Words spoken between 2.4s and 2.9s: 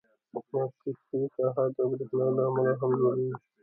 امله